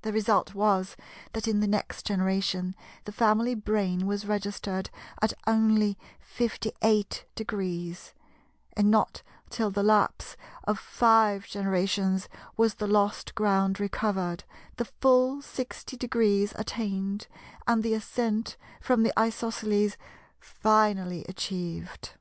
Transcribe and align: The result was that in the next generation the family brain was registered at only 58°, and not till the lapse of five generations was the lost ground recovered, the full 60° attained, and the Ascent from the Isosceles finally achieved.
The 0.00 0.12
result 0.12 0.52
was 0.52 0.96
that 1.32 1.46
in 1.46 1.60
the 1.60 1.68
next 1.68 2.04
generation 2.04 2.74
the 3.04 3.12
family 3.12 3.54
brain 3.54 4.04
was 4.08 4.26
registered 4.26 4.90
at 5.20 5.32
only 5.46 5.96
58°, 6.36 8.12
and 8.76 8.90
not 8.90 9.22
till 9.48 9.70
the 9.70 9.84
lapse 9.84 10.36
of 10.64 10.76
five 10.80 11.46
generations 11.46 12.28
was 12.56 12.74
the 12.74 12.88
lost 12.88 13.36
ground 13.36 13.78
recovered, 13.78 14.42
the 14.76 14.86
full 14.86 15.36
60° 15.36 16.52
attained, 16.58 17.28
and 17.68 17.84
the 17.84 17.94
Ascent 17.94 18.56
from 18.80 19.04
the 19.04 19.12
Isosceles 19.16 19.96
finally 20.40 21.24
achieved. 21.28 22.14